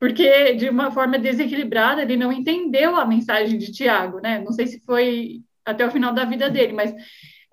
porque 0.00 0.54
de 0.54 0.70
uma 0.70 0.90
forma 0.90 1.18
desequilibrada 1.18 2.00
ele 2.02 2.16
não 2.16 2.32
entendeu 2.32 2.96
a 2.96 3.04
mensagem 3.04 3.58
de 3.58 3.72
Tiago, 3.72 4.20
né? 4.20 4.38
Não 4.40 4.52
sei 4.52 4.66
se 4.66 4.80
foi 4.86 5.42
até 5.66 5.86
o 5.86 5.90
final 5.90 6.14
da 6.14 6.24
vida 6.24 6.48
dele, 6.48 6.72
mas 6.72 6.94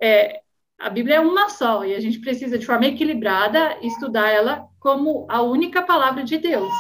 é, 0.02 0.40
a 0.80 0.90
Bíblia 0.90 1.18
é 1.18 1.20
uma 1.20 1.50
só 1.50 1.84
e 1.86 1.94
a 1.94 2.00
gente 2.00 2.20
precisa 2.20 2.58
de 2.58 2.66
forma 2.66 2.86
equilibrada 2.86 3.78
estudar 3.82 4.30
ela 4.30 4.68
como 4.80 5.28
a 5.30 5.42
única 5.42 5.82
palavra 5.82 6.24
de 6.24 6.38
Deus. 6.38 6.72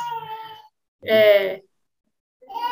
É, 1.03 1.61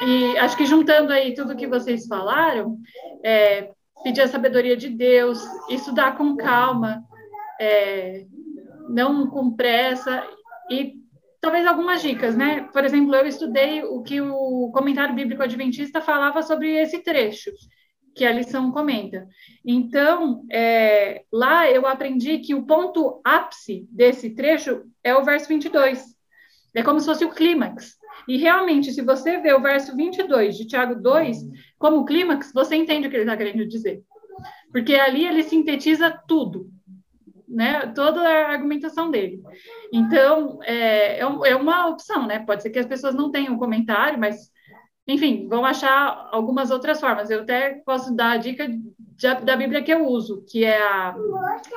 e 0.06 0.38
acho 0.38 0.56
que 0.58 0.66
juntando 0.66 1.12
aí 1.12 1.34
tudo 1.34 1.56
que 1.56 1.68
vocês 1.68 2.08
falaram, 2.08 2.78
é, 3.24 3.72
pedir 4.04 4.22
a 4.22 4.28
sabedoria 4.28 4.78
de 4.78 4.90
Deus, 4.90 5.40
estudar 5.70 6.18
com 6.18 6.36
calma, 6.36 7.04
é, 7.60 8.26
não 8.90 9.28
com 9.28 9.56
pressa 9.56 10.26
e 10.70 10.94
talvez 11.42 11.66
algumas 11.66 12.02
dicas, 12.02 12.36
né? 12.36 12.70
Por 12.72 12.84
exemplo, 12.84 13.16
eu 13.16 13.26
estudei 13.28 13.84
o 13.84 14.02
que 14.02 14.22
o 14.22 14.72
comentário 14.74 15.16
bíblico 15.16 15.44
adventista 15.44 16.02
falava 16.02 16.42
sobre 16.42 16.76
esse 16.76 17.00
trecho 17.00 17.52
que 18.16 18.26
a 18.26 18.32
lição 18.32 18.72
comenta. 18.72 19.28
Então, 19.66 20.44
é, 20.52 21.24
lá 21.32 21.70
eu 21.70 21.86
aprendi 21.86 22.40
que 22.40 22.54
o 22.54 22.66
ponto 22.66 23.22
ápice 23.24 23.88
desse 23.90 24.32
trecho 24.32 24.84
é 25.04 25.16
o 25.16 25.24
verso 25.24 25.48
22. 25.48 26.19
É 26.76 26.84
como 26.84 27.00
se 27.00 27.06
fosse 27.06 27.26
o 27.26 27.32
clímax. 27.32 27.98
E 28.28 28.38
realmente, 28.38 28.92
se 28.92 29.02
você 29.02 29.38
vê 29.38 29.54
o 29.54 29.62
verso 29.62 29.96
22 29.96 30.58
de 30.58 30.68
Tiago 30.68 30.96
2 30.96 31.38
como 31.78 32.06
clímax, 32.06 32.52
você 32.54 32.76
entende 32.76 33.08
o 33.08 33.10
que 33.10 33.16
ele 33.16 33.24
está 33.24 33.36
querendo 33.36 33.68
dizer. 33.68 34.04
Porque 34.72 34.96
ali 34.96 35.26
ele 35.26 35.44
sintetiza 35.44 36.12
tudo, 36.28 36.70
né? 37.48 37.88
Toda 37.88 38.22
a 38.22 38.52
argumentação 38.52 39.10
dele. 39.10 39.42
Então, 39.92 40.60
é, 40.64 41.18
é, 41.18 41.22
é 41.22 41.56
uma 41.56 41.88
opção, 41.88 42.28
né? 42.28 42.40
Pode 42.40 42.62
ser 42.62 42.70
que 42.70 42.80
as 42.80 42.86
pessoas 42.86 43.16
não 43.16 43.32
tenham 43.32 43.58
comentário, 43.58 44.20
mas, 44.20 44.52
enfim, 45.08 45.48
vão 45.48 45.66
achar 45.66 46.30
algumas 46.32 46.70
outras 46.70 47.00
formas. 47.00 47.30
Eu 47.30 47.42
até 47.42 47.82
posso 47.86 48.16
dar 48.16 48.32
a 48.32 48.38
dica 48.38 48.68
de, 48.68 49.36
da 49.44 49.56
Bíblia 49.56 49.82
que 49.82 49.92
eu 49.92 50.06
uso, 50.06 50.46
que 50.48 50.64
é 50.64 50.80
a, 50.82 51.16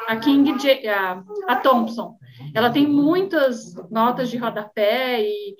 a 0.08 0.16
King, 0.16 0.54
a, 0.88 1.22
a 1.48 1.56
Thompson. 1.56 2.16
Ela 2.54 2.70
tem 2.70 2.86
muitas 2.86 3.74
notas 3.90 4.30
de 4.30 4.36
rodapé 4.36 5.22
e 5.22 5.56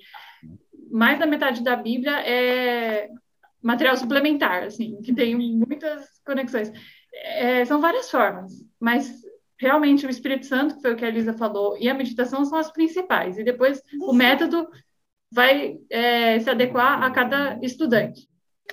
mais 0.91 1.17
da 1.17 1.25
metade 1.25 1.63
da 1.63 1.75
Bíblia 1.75 2.19
é 2.19 3.09
material 3.61 3.95
suplementar, 3.97 4.63
assim, 4.63 5.01
que 5.01 5.13
tem 5.13 5.35
muitas 5.35 6.05
conexões. 6.25 6.71
É, 7.13 7.63
são 7.65 7.79
várias 7.79 8.11
formas, 8.11 8.51
mas 8.79 9.21
realmente 9.57 10.05
o 10.05 10.09
Espírito 10.09 10.45
Santo, 10.45 10.75
que 10.75 10.81
foi 10.81 10.93
o 10.93 10.95
que 10.95 11.05
a 11.05 11.07
Elisa 11.07 11.33
falou, 11.33 11.77
e 11.79 11.89
a 11.89 11.93
meditação 11.93 12.43
são 12.45 12.57
as 12.57 12.71
principais. 12.71 13.37
E 13.37 13.43
depois 13.43 13.81
o 14.01 14.13
método 14.13 14.67
vai 15.31 15.77
é, 15.89 16.39
se 16.39 16.49
adequar 16.49 17.01
a 17.01 17.09
cada 17.09 17.57
estudante. 17.61 18.27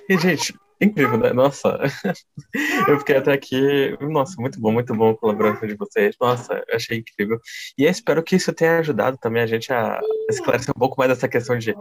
E, 0.09 0.17
gente, 0.17 0.53
Incrível, 0.81 1.17
né? 1.17 1.31
Nossa, 1.31 1.77
eu 2.87 2.97
fiquei 2.99 3.17
até 3.17 3.31
aqui. 3.31 3.95
Nossa, 4.01 4.41
muito 4.41 4.59
bom, 4.59 4.71
muito 4.71 4.95
bom 4.95 5.11
a 5.11 5.17
colaboração 5.17 5.67
de 5.67 5.75
vocês. 5.75 6.15
Nossa, 6.19 6.63
achei 6.73 6.97
incrível. 6.97 7.39
E 7.77 7.83
eu 7.83 7.89
espero 7.91 8.23
que 8.23 8.35
isso 8.35 8.51
tenha 8.51 8.79
ajudado 8.79 9.15
também 9.17 9.43
a 9.43 9.45
gente 9.45 9.71
a 9.71 10.01
esclarecer 10.29 10.73
um 10.75 10.79
pouco 10.79 10.95
mais 10.97 11.11
essa 11.11 11.27
questão 11.27 11.57
de 11.57 11.75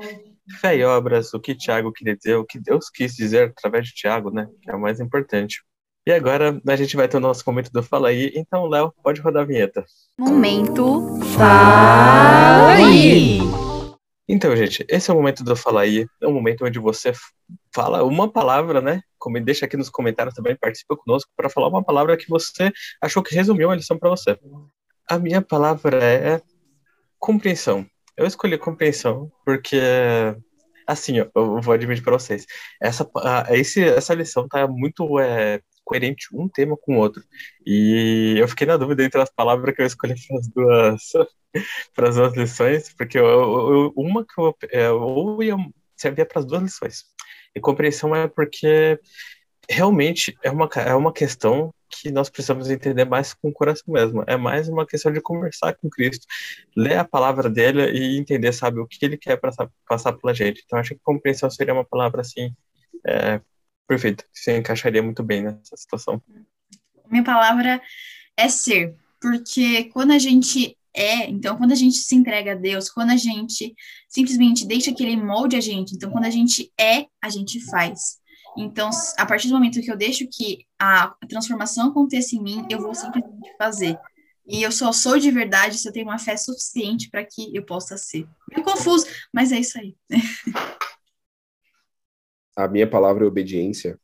fé 0.60 0.76
e 0.76 0.84
obras, 0.84 1.32
o 1.32 1.40
que 1.40 1.54
Tiago 1.54 1.92
queria 1.92 2.14
dizer, 2.14 2.34
o 2.34 2.44
que 2.44 2.60
Deus 2.60 2.90
quis 2.90 3.14
dizer 3.14 3.54
através 3.56 3.86
de 3.86 3.94
Tiago, 3.94 4.30
né? 4.30 4.46
Que 4.60 4.70
é 4.70 4.74
o 4.74 4.80
mais 4.80 5.00
importante. 5.00 5.62
E 6.06 6.12
agora 6.12 6.60
a 6.66 6.76
gente 6.76 6.96
vai 6.96 7.08
ter 7.08 7.16
o 7.16 7.20
nosso 7.20 7.42
momento 7.46 7.70
do 7.72 7.82
Fala 7.82 8.08
aí. 8.08 8.32
Então, 8.34 8.66
Léo, 8.66 8.92
pode 9.02 9.20
rodar 9.20 9.42
a 9.42 9.46
vinheta. 9.46 9.84
Momento 10.18 11.18
Fala 11.36 12.74
aí! 12.74 13.38
Então, 14.28 14.54
gente, 14.54 14.84
esse 14.88 15.10
é 15.10 15.14
o 15.14 15.16
momento 15.16 15.42
do 15.42 15.56
Fala 15.56 15.82
aí. 15.82 16.06
É 16.20 16.26
um 16.26 16.32
momento 16.32 16.64
onde 16.64 16.78
você 16.78 17.12
fala 17.74 18.04
uma 18.04 18.30
palavra, 18.30 18.80
né? 18.80 19.02
Como 19.18 19.40
deixa 19.40 19.66
aqui 19.66 19.76
nos 19.76 19.90
comentários 19.90 20.34
também, 20.34 20.56
participa 20.56 20.96
conosco 20.96 21.30
para 21.36 21.50
falar 21.50 21.68
uma 21.68 21.84
palavra 21.84 22.16
que 22.16 22.28
você 22.28 22.72
achou 23.00 23.22
que 23.22 23.34
resumiu 23.34 23.70
a 23.70 23.76
lição 23.76 23.98
para 23.98 24.10
você. 24.10 24.38
A 25.08 25.18
minha 25.18 25.42
palavra 25.42 26.02
é 26.02 26.40
compreensão. 27.18 27.86
Eu 28.16 28.26
escolhi 28.26 28.58
compreensão 28.58 29.30
porque 29.44 29.80
assim, 30.86 31.18
eu 31.18 31.60
vou 31.60 31.72
admitir 31.72 32.02
para 32.02 32.18
vocês. 32.18 32.46
Essa 32.80 33.08
esse, 33.50 33.82
essa 33.82 34.14
lição 34.14 34.48
tá 34.48 34.66
muito 34.66 35.18
é, 35.20 35.60
coerente 35.84 36.28
um 36.32 36.48
tema 36.48 36.76
com 36.76 36.96
o 36.96 36.98
outro. 36.98 37.22
E 37.66 38.36
eu 38.38 38.48
fiquei 38.48 38.66
na 38.66 38.76
dúvida 38.76 39.04
entre 39.04 39.20
as 39.20 39.30
palavras 39.30 39.74
que 39.74 39.82
eu 39.82 39.86
escolhi 39.86 40.14
para 40.28 40.38
as 40.38 40.48
duas, 40.48 41.02
para 41.94 42.08
as 42.08 42.16
duas 42.16 42.34
lições, 42.36 42.94
porque 42.94 43.18
eu, 43.18 43.24
eu, 43.26 43.92
uma 43.96 44.24
que 44.24 44.40
eu, 44.40 44.56
é, 44.70 44.90
ou 44.90 45.42
ia 45.42 45.56
servia 46.00 46.26
para 46.26 46.40
as 46.40 46.46
duas 46.46 46.62
lições. 46.62 47.04
E 47.54 47.60
compreensão 47.60 48.14
é 48.14 48.28
porque 48.28 48.98
realmente 49.68 50.36
é 50.42 50.50
uma, 50.50 50.68
é 50.74 50.94
uma 50.94 51.12
questão 51.12 51.72
que 51.88 52.10
nós 52.10 52.30
precisamos 52.30 52.70
entender 52.70 53.04
mais 53.04 53.34
com 53.34 53.48
o 53.48 53.52
coração 53.52 53.92
mesmo. 53.92 54.22
É 54.26 54.36
mais 54.36 54.68
uma 54.68 54.86
questão 54.86 55.12
de 55.12 55.20
conversar 55.20 55.74
com 55.74 55.90
Cristo, 55.90 56.26
ler 56.76 56.98
a 56.98 57.04
palavra 57.04 57.50
dele 57.50 57.90
e 57.90 58.18
entender, 58.18 58.52
sabe, 58.52 58.80
o 58.80 58.86
que 58.86 59.04
ele 59.04 59.16
quer 59.16 59.36
passar, 59.36 59.68
passar 59.88 60.12
pela 60.12 60.32
gente. 60.32 60.62
Então, 60.64 60.78
acho 60.78 60.94
que 60.94 61.00
compreensão 61.02 61.50
seria 61.50 61.74
uma 61.74 61.84
palavra, 61.84 62.20
assim, 62.20 62.54
é, 63.06 63.40
perfeita, 63.86 64.24
que 64.32 64.40
se 64.40 64.56
encaixaria 64.56 65.02
muito 65.02 65.22
bem 65.22 65.42
nessa 65.42 65.76
situação. 65.76 66.22
Minha 67.10 67.24
palavra 67.24 67.82
é 68.36 68.48
ser, 68.48 68.94
porque 69.20 69.84
quando 69.92 70.12
a 70.12 70.18
gente 70.18 70.76
é, 70.94 71.28
então 71.28 71.56
quando 71.56 71.72
a 71.72 71.76
gente 71.76 71.98
se 71.98 72.14
entrega 72.14 72.52
a 72.52 72.56
Deus, 72.56 72.90
quando 72.90 73.10
a 73.10 73.16
gente 73.16 73.74
simplesmente 74.08 74.66
deixa 74.66 74.92
que 74.92 75.02
Ele 75.02 75.16
molde 75.16 75.56
a 75.56 75.60
gente, 75.60 75.94
então 75.94 76.10
quando 76.10 76.24
a 76.24 76.30
gente 76.30 76.72
é, 76.78 77.06
a 77.22 77.28
gente 77.28 77.60
faz. 77.66 78.20
Então, 78.56 78.90
a 79.16 79.24
partir 79.24 79.48
do 79.48 79.54
momento 79.54 79.80
que 79.80 79.90
eu 79.90 79.96
deixo 79.96 80.26
que 80.28 80.66
a 80.78 81.14
transformação 81.28 81.88
aconteça 81.88 82.34
em 82.34 82.42
mim, 82.42 82.66
eu 82.68 82.80
vou 82.80 82.94
simplesmente 82.94 83.54
fazer. 83.56 83.96
E 84.46 84.62
eu 84.62 84.72
só 84.72 84.92
sou 84.92 85.18
de 85.18 85.30
verdade 85.30 85.78
se 85.78 85.88
eu 85.88 85.92
tenho 85.92 86.06
uma 86.06 86.18
fé 86.18 86.36
suficiente 86.36 87.08
para 87.08 87.24
que 87.24 87.54
eu 87.54 87.64
possa 87.64 87.96
ser. 87.96 88.26
Meio 88.50 88.64
confuso, 88.64 89.06
mas 89.32 89.52
é 89.52 89.60
isso 89.60 89.78
aí. 89.78 89.94
A 92.56 92.66
minha 92.68 92.90
palavra 92.90 93.24
é 93.24 93.28
obediência, 93.28 93.98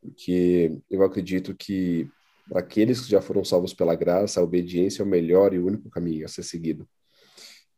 porque 0.00 0.78
eu 0.90 1.02
acredito 1.02 1.54
que 1.54 2.08
para 2.52 2.60
aqueles 2.60 3.00
que 3.00 3.10
já 3.10 3.22
foram 3.22 3.42
salvos 3.42 3.72
pela 3.72 3.94
graça, 3.94 4.38
a 4.38 4.44
obediência 4.44 5.00
é 5.02 5.06
o 5.06 5.08
melhor 5.08 5.54
e 5.54 5.58
único 5.58 5.88
caminho 5.88 6.26
a 6.26 6.28
ser 6.28 6.42
seguido. 6.42 6.86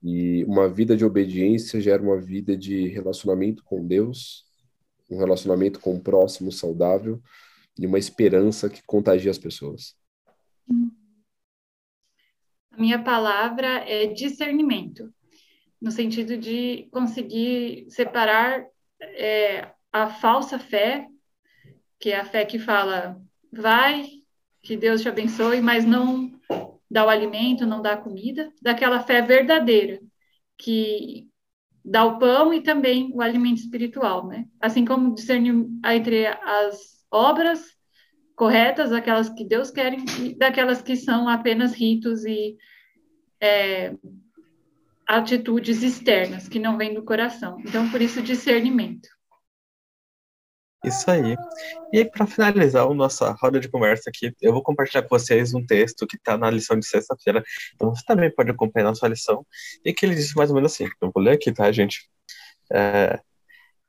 E 0.03 0.43
uma 0.47 0.69
vida 0.69 0.97
de 0.97 1.05
obediência 1.05 1.81
gera 1.81 2.03
uma 2.03 2.21
vida 2.21 2.57
de 2.57 2.89
relacionamento 2.89 3.63
com 3.63 3.87
Deus, 3.87 4.45
um 5.09 5.17
relacionamento 5.17 5.79
com 5.79 5.95
o 5.95 6.01
próximo 6.01 6.51
saudável 6.51 7.23
e 7.79 7.87
uma 7.87 8.01
esperança 8.01 8.69
que 8.69 8.83
contagia 8.85 9.31
as 9.31 9.39
pessoas. 9.39 9.95
A 12.73 12.77
minha 12.77 13.01
palavra 13.01 13.89
é 13.89 14.09
discernimento, 14.09 15.15
no 15.81 15.93
sentido 15.93 16.37
de 16.37 16.89
conseguir 16.91 17.87
separar 17.91 18.67
é, 19.01 19.71
a 19.93 20.11
falsa 20.11 20.59
fé, 20.59 21.07
que 22.01 22.11
é 22.11 22.19
a 22.19 22.25
fé 22.25 22.45
que 22.45 22.59
fala, 22.59 23.23
vai, 23.53 24.24
que 24.65 24.77
Deus 24.77 25.03
te 25.03 25.09
abençoe, 25.09 25.61
mas 25.61 25.85
não 25.85 26.33
dá 26.91 27.05
o 27.05 27.09
alimento, 27.09 27.67
não 27.67 27.83
dá 27.83 27.93
a 27.93 27.99
comida, 27.99 28.51
daquela 28.63 29.01
fé 29.01 29.21
verdadeira, 29.21 30.01
que 30.57 31.29
dá 31.85 32.05
o 32.05 32.19
pão 32.19 32.53
e 32.53 32.63
também 32.63 33.13
o 33.13 33.21
alimento 33.21 33.59
espiritual, 33.59 34.27
né? 34.27 34.47
Assim 34.61 34.85
como 34.85 35.15
discernir 35.15 35.55
entre 35.85 36.27
as 36.27 37.05
obras 37.11 37.75
corretas, 38.35 38.91
aquelas 38.91 39.29
que 39.29 39.45
Deus 39.45 39.71
quer, 39.71 39.93
e 39.93 40.35
daquelas 40.37 40.81
que 40.81 40.97
são 40.97 41.29
apenas 41.29 41.75
ritos 41.75 42.25
e 42.25 42.57
é, 43.41 43.95
atitudes 45.07 45.83
externas, 45.83 46.49
que 46.49 46.59
não 46.59 46.79
vêm 46.79 46.95
do 46.95 47.05
coração. 47.05 47.61
Então, 47.61 47.89
por 47.91 48.01
isso, 48.01 48.23
discernimento. 48.23 49.09
Isso 50.85 51.11
aí. 51.11 51.37
E 51.93 52.05
para 52.05 52.27
finalizar 52.27 52.87
a 52.87 52.95
nossa 52.95 53.31
roda 53.33 53.59
de 53.59 53.69
conversa 53.69 54.11
aqui, 54.11 54.33
eu 54.43 54.53
vou 54.53 54.63
compartilhar 54.63 55.03
com 55.03 55.09
vocês 55.09 55.55
um 55.55 55.65
texto 55.65 56.07
que 56.07 56.17
está 56.17 56.37
na 56.37 56.51
lição 56.51 56.79
de 56.79 56.87
sexta-feira. 56.87 57.43
Então, 57.75 57.95
você 57.95 58.05
também 58.05 58.31
pode 58.31 58.51
acompanhar 58.51 58.91
a 58.91 58.95
sua 58.95 59.09
lição. 59.09 59.47
E 59.85 59.93
que 59.93 60.05
ele 60.05 60.15
diz 60.15 60.35
mais 60.35 60.51
ou 60.51 60.57
menos 60.57 60.73
assim: 60.73 60.89
eu 61.01 61.11
vou 61.15 61.23
ler 61.23 61.33
aqui, 61.33 61.53
tá, 61.53 61.71
gente? 61.73 62.09
É, 62.73 63.21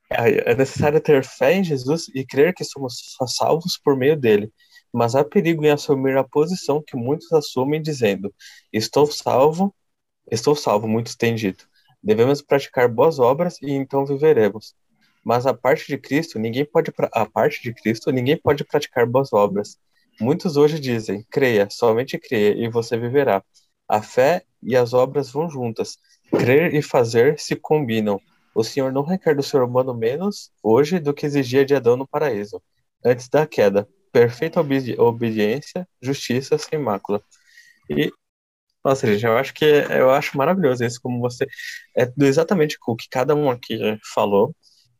é, 0.10 0.52
é 0.52 0.56
necessário 0.56 1.02
ter 1.02 1.24
fé 1.24 1.54
em 1.54 1.64
Jesus 1.64 2.08
e 2.14 2.26
crer 2.26 2.54
que 2.54 2.64
somos 2.64 3.16
salvos 3.28 3.78
por 3.78 3.98
meio 3.98 4.16
dele. 4.18 4.52
Mas 4.94 5.16
há 5.16 5.24
perigo 5.26 5.66
em 5.66 5.72
assumir 5.72 6.18
a 6.18 6.24
posição 6.24 6.82
que 6.86 6.96
muitos 6.96 7.32
assumem, 7.34 7.82
dizendo: 7.82 8.34
Estou 8.72 9.08
salvo 9.08 9.74
Estou 10.32 10.56
salvo, 10.56 10.88
muitos 10.88 11.16
têm 11.16 11.36
dito. 11.36 11.68
Devemos 12.02 12.42
praticar 12.42 12.88
boas 12.90 13.20
obras 13.20 13.62
e 13.62 13.72
então 13.72 14.06
viveremos. 14.06 14.76
Mas 15.26 15.48
a 15.48 15.54
parte 15.56 15.88
de 15.88 15.98
Cristo, 15.98 16.38
ninguém 16.38 16.64
pode 16.66 16.94
a 17.12 17.26
parte 17.26 17.64
de 17.64 17.74
Cristo, 17.74 18.12
ninguém 18.12 18.38
pode 18.38 18.64
praticar 18.64 19.08
boas 19.08 19.34
obras. 19.34 19.78
Muitos 20.22 20.56
hoje 20.56 20.80
dizem: 20.80 21.26
creia, 21.32 21.68
somente 21.70 22.20
creia 22.20 22.54
e 22.56 22.70
você 22.70 22.98
viverá. 22.98 23.44
A 23.90 24.02
fé 24.02 24.44
e 24.62 24.76
as 24.76 24.94
obras 24.94 25.32
vão 25.32 25.50
juntas. 25.50 25.98
Crer 26.30 26.74
e 26.76 26.82
fazer 26.82 27.40
se 27.40 27.56
combinam. 27.56 28.20
O 28.54 28.64
Senhor 28.64 28.92
não 28.92 29.04
requer 29.04 29.36
do 29.36 29.44
ser 29.44 29.62
humano 29.62 29.94
menos 29.94 30.52
hoje 30.64 31.00
do 31.00 31.14
que 31.14 31.26
exigia 31.26 31.66
de 31.66 31.76
Adão 31.76 31.98
no 31.98 32.08
paraíso, 32.08 32.62
antes 33.04 33.28
da 33.28 33.46
queda. 33.48 33.88
Perfeita 34.12 34.62
obedi 34.62 34.96
obediência, 34.98 35.88
justiça 36.02 36.58
sem 36.58 36.80
mácula. 36.80 37.22
E, 37.90 38.12
nossa, 38.84 39.08
gente, 39.08 39.26
eu 39.26 39.38
acho 39.38 39.54
que 39.54 39.66
eu 39.66 40.12
acho 40.12 40.38
maravilhoso 40.38 40.84
isso, 40.86 41.02
como 41.02 41.20
você. 41.20 41.48
É 41.98 42.12
exatamente 42.22 42.78
o 42.88 42.96
que 42.96 43.08
cada 43.10 43.36
um 43.36 43.50
aqui 43.50 43.78
falou. 44.14 44.56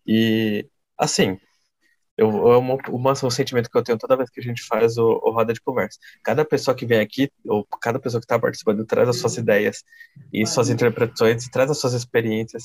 E, 0.06 0.68
assim, 0.98 1.38
eu, 2.18 2.30
é 2.52 2.58
uma, 2.58 2.78
uma, 2.90 3.12
um 3.12 3.30
sentimento 3.30 3.70
que 3.70 3.78
eu 3.78 3.84
tenho 3.84 3.98
toda 3.98 4.16
vez 4.16 4.30
que 4.30 4.40
a 4.40 4.44
gente 4.44 4.64
faz 4.66 4.98
o, 4.98 5.20
o 5.24 5.32
roda 5.32 5.54
de 5.54 5.62
conversa. 5.62 6.00
Cada 6.24 6.46
pessoa 6.46 6.76
que 6.76 6.86
vem 6.86 7.00
aqui, 7.00 7.30
ou 7.46 7.66
cada 7.82 8.00
pessoa 8.00 8.22
que 8.22 8.26
está 8.26 8.40
participando, 8.40 8.86
traz 8.86 9.10
as 9.10 9.18
suas 9.18 9.38
ideias 9.38 9.84
e 10.32 10.46
suas 10.46 10.70
interpretações, 10.70 11.48
traz 11.50 11.70
as 11.70 11.78
suas 11.80 11.94
experiências. 11.94 12.64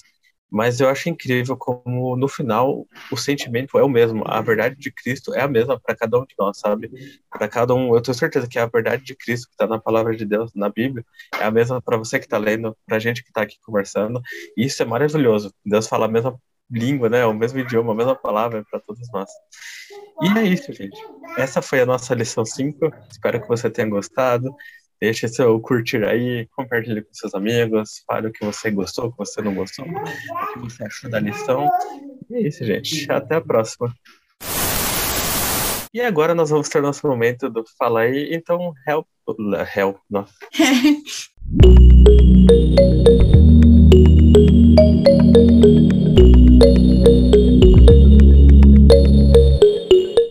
Mas 0.52 0.80
eu 0.80 0.88
acho 0.88 1.09
incrível 1.09 1.56
como, 1.56 2.16
no 2.16 2.28
final, 2.28 2.85
o 3.11 3.16
sentimento 3.16 3.78
é 3.78 3.85
o 3.85 3.88
mesmo. 3.88 4.25
A 4.26 4.40
verdade 4.40 4.76
de 4.76 4.90
Cristo 4.90 5.32
é 5.32 5.40
a 5.42 5.49
mesma 5.49 5.78
para 5.78 5.97
cada 5.97 6.18
um 6.18 6.26
de 6.26 6.35
nós, 6.38 6.59
sabe? 6.59 6.90
Para 7.30 7.49
cada 7.49 7.73
um. 7.75 7.94
Eu 7.94 8.00
tenho 8.02 8.16
certeza 8.16 8.49
que 8.49 8.59
a 8.59 8.66
verdade 8.66 9.04
de 9.04 9.14
Cristo 9.14 9.47
que 9.47 9.54
está 9.54 9.66
na 9.66 9.78
palavra 9.78 10.16
de 10.16 10.25
Deus, 10.25 10.52
na 10.54 10.68
Bíblia, 10.68 11.04
é 11.40 11.44
a 11.44 11.50
mesma 11.52 11.80
para 11.80 11.97
você 11.97 12.18
que 12.18 12.26
está 12.26 12.37
lendo, 12.38 12.76
para 12.85 12.97
a 12.97 13.00
gente 13.00 13.23
que 13.23 13.30
está 13.30 13.42
aqui 13.42 13.59
conversando. 13.64 14.20
E 14.56 14.64
isso 14.64 14.82
é 14.82 14.87
maravilhoso. 14.87 15.54
Deus 15.64 15.87
fala 15.87 16.06
a 16.06 16.09
mesma 16.09 16.37
língua, 16.71 17.09
né? 17.09 17.27
O 17.27 17.35
mesmo 17.35 17.59
idioma, 17.59 17.93
a 17.93 17.97
mesma 17.97 18.15
palavra 18.15 18.65
para 18.71 18.81
todos 18.81 19.11
nós. 19.12 19.31
E 20.23 20.39
é 20.39 20.43
isso, 20.45 20.73
gente. 20.73 20.99
Essa 21.37 21.61
foi 21.61 21.81
a 21.81 21.87
nossa 21.87 22.15
lição 22.15 22.45
5. 22.45 22.93
Espero 23.11 23.41
que 23.41 23.49
você 23.49 23.69
tenha 23.71 23.89
gostado. 23.89 24.55
Deixe 25.00 25.27
seu 25.29 25.59
curtir 25.61 26.05
aí, 26.05 26.47
compartilhe 26.55 27.00
com 27.00 27.09
seus 27.15 27.35
amigos, 27.35 28.05
fale 28.07 28.29
o 28.29 28.33
que 28.33 28.45
você 28.45 28.71
gostou, 28.71 29.07
o 29.07 29.11
que 29.11 29.17
você 29.17 29.41
não 29.41 29.55
gostou, 29.55 29.87
o 29.87 30.53
que 30.53 30.59
você 30.59 30.85
achou 30.85 31.11
da 31.11 31.19
lição. 31.19 31.67
E 32.29 32.37
é 32.37 32.41
isso, 32.43 32.62
gente. 32.67 33.11
Até 33.11 33.37
a 33.37 33.41
próxima. 33.41 33.95
E 35.93 36.03
agora 36.03 36.35
nós 36.35 36.50
vamos 36.50 36.69
ter 36.69 36.83
nosso 36.83 37.07
momento 37.07 37.49
do 37.49 37.65
Fala 37.79 38.00
aí. 38.03 38.29
Então, 38.33 38.75
help. 38.87 39.07
Help, 39.75 39.97
não. 40.11 40.27